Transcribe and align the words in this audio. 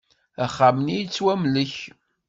Axxam-nni 0.45 0.95
yettwamlek. 0.97 1.73